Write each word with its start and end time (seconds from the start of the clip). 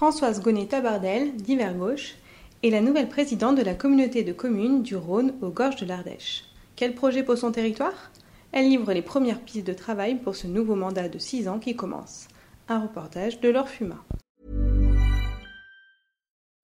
Françoise 0.00 0.40
Gonnet-Tabardel, 0.40 1.36
d'Hiver 1.36 1.74
Gauche, 1.74 2.14
est 2.62 2.70
la 2.70 2.80
nouvelle 2.80 3.10
présidente 3.10 3.56
de 3.56 3.62
la 3.62 3.74
communauté 3.74 4.24
de 4.24 4.32
communes 4.32 4.82
du 4.82 4.96
Rhône 4.96 5.34
aux 5.42 5.50
gorges 5.50 5.76
de 5.76 5.84
l'Ardèche. 5.84 6.44
Quel 6.74 6.94
projet 6.94 7.22
pour 7.22 7.36
son 7.36 7.52
territoire? 7.52 8.10
Elle 8.50 8.70
livre 8.70 8.94
les 8.94 9.02
premières 9.02 9.42
pistes 9.42 9.66
de 9.66 9.74
travail 9.74 10.14
pour 10.14 10.36
ce 10.36 10.46
nouveau 10.46 10.74
mandat 10.74 11.10
de 11.10 11.18
6 11.18 11.48
ans 11.48 11.58
qui 11.58 11.76
commence. 11.76 12.28
Un 12.68 12.80
reportage 12.80 13.40
de 13.40 13.50
Laure 13.50 13.68
Fuma. 13.68 13.96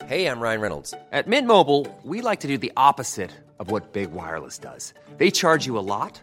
Hey, 0.09 0.25
I'm 0.25 0.41
Ryan 0.41 0.63
Reynolds. 0.63 0.95
At 1.13 1.27
Mint 1.27 1.47
Mobile, 1.47 1.85
we 2.07 2.23
like 2.23 2.41
to 2.41 2.49
do 2.49 2.57
the 2.57 2.73
opposite 2.75 3.33
of 3.59 3.71
what 3.71 3.93
Big 3.93 4.09
Wireless 4.15 4.59
does. 4.59 4.95
They 5.19 5.31
charge 5.31 5.67
you 5.67 5.77
a 5.77 5.85
lot, 5.85 6.23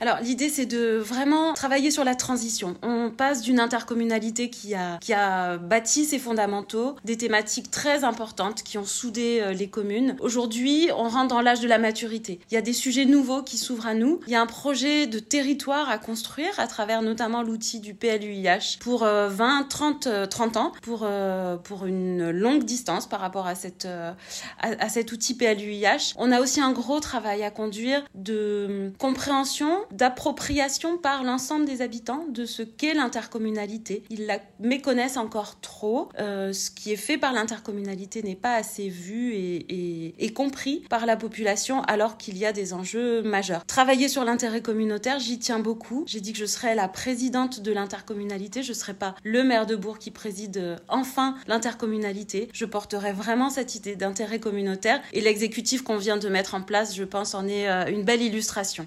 Alors 0.00 0.18
l'idée 0.22 0.48
c'est 0.48 0.64
de 0.64 0.96
vraiment 0.96 1.52
travailler 1.52 1.90
sur 1.90 2.04
la 2.04 2.14
transition. 2.14 2.74
On 2.82 3.10
passe 3.10 3.42
d'une 3.42 3.60
intercommunalité 3.60 4.48
qui 4.48 4.74
a, 4.74 4.98
qui 4.98 5.12
a 5.12 5.58
bâti 5.58 6.06
ses 6.06 6.18
fondamentaux, 6.18 6.96
des 7.04 7.18
thématiques 7.18 7.70
très 7.70 8.02
importantes 8.02 8.62
qui 8.62 8.78
ont 8.78 8.86
soudé 8.86 9.40
euh, 9.42 9.52
les 9.52 9.68
communes. 9.68 10.16
Aujourd'hui, 10.20 10.88
on 10.96 11.08
rentre 11.08 11.28
dans 11.28 11.42
l'âge 11.42 11.60
de 11.60 11.68
la 11.68 11.78
maturité. 11.78 12.40
Il 12.50 12.54
y 12.54 12.56
a 12.56 12.62
des 12.62 12.72
sujets 12.72 13.04
nouveaux 13.04 13.42
qui 13.42 13.58
s'ouvrent 13.58 13.86
à 13.86 13.94
nous. 13.94 14.20
Il 14.26 14.32
y 14.32 14.36
a 14.36 14.40
un 14.40 14.46
projet 14.46 15.06
de 15.06 15.18
territoire 15.18 15.90
à 15.90 15.98
construire 15.98 16.58
à 16.58 16.66
travers 16.66 17.02
notamment 17.02 17.42
l'outil 17.42 17.80
du 17.80 17.92
PLUIH 17.92 18.78
pour 18.80 19.04
20, 19.04 19.66
30, 19.68 20.08
30 20.30 20.56
ans, 20.56 20.72
pour, 20.80 21.00
euh, 21.04 21.56
pour 21.56 21.84
une 21.84 22.30
longue 22.30 22.64
distance 22.64 23.06
par 23.06 23.20
rapport 23.20 23.46
à, 23.46 23.54
cette, 23.54 23.84
euh, 23.84 24.12
à, 24.60 24.68
à 24.82 24.88
cet 24.88 25.12
outil 25.12 25.34
PLUIH. 25.34 26.14
On 26.16 26.32
a 26.32 26.40
aussi 26.40 26.60
un 26.62 26.72
gros 26.72 27.00
travail 27.00 27.42
à 27.42 27.50
conduire 27.50 28.02
de 28.14 28.92
compréhension 28.98 29.68
d'appropriation 29.92 30.98
par 30.98 31.24
l'ensemble 31.24 31.64
des 31.64 31.82
habitants 31.82 32.24
de 32.28 32.44
ce 32.44 32.62
qu'est 32.62 32.94
l'intercommunalité. 32.94 34.04
Ils 34.10 34.26
la 34.26 34.38
méconnaissent 34.58 35.16
encore 35.16 35.60
trop. 35.60 36.08
Euh, 36.18 36.52
ce 36.52 36.70
qui 36.70 36.92
est 36.92 36.96
fait 36.96 37.18
par 37.18 37.32
l'intercommunalité 37.32 38.22
n'est 38.22 38.36
pas 38.36 38.54
assez 38.54 38.88
vu 38.88 39.32
et, 39.34 40.24
et, 40.24 40.32
compris 40.32 40.84
par 40.88 41.06
la 41.06 41.16
population 41.16 41.82
alors 41.82 42.16
qu'il 42.16 42.38
y 42.38 42.46
a 42.46 42.52
des 42.52 42.72
enjeux 42.72 43.22
majeurs. 43.22 43.64
Travailler 43.66 44.08
sur 44.08 44.24
l'intérêt 44.24 44.62
communautaire, 44.62 45.18
j'y 45.18 45.38
tiens 45.38 45.58
beaucoup. 45.58 46.04
J'ai 46.06 46.20
dit 46.20 46.32
que 46.32 46.38
je 46.38 46.46
serais 46.46 46.74
la 46.74 46.88
présidente 46.88 47.60
de 47.60 47.72
l'intercommunalité. 47.72 48.62
Je 48.62 48.70
ne 48.70 48.74
serais 48.74 48.94
pas 48.94 49.14
le 49.24 49.42
maire 49.42 49.66
de 49.66 49.76
Bourg 49.76 49.98
qui 49.98 50.10
préside 50.10 50.56
euh, 50.58 50.76
enfin 50.88 51.36
l'intercommunalité. 51.46 52.48
Je 52.52 52.64
porterai 52.64 53.12
vraiment 53.12 53.50
cette 53.50 53.74
idée 53.74 53.96
d'intérêt 53.96 54.40
communautaire 54.40 55.00
et 55.12 55.20
l'exécutif 55.20 55.82
qu'on 55.82 55.96
vient 55.96 56.16
de 56.16 56.28
mettre 56.28 56.54
en 56.54 56.62
place, 56.62 56.94
je 56.94 57.04
pense, 57.04 57.34
en 57.34 57.46
est 57.46 57.68
euh, 57.68 57.86
une 57.86 58.04
belle 58.04 58.22
illustration. 58.22 58.86